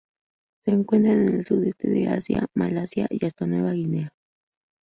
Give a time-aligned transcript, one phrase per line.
[0.65, 4.11] Se encuentran en el sudeste de Asia, Malasia y hasta Nueva Guinea.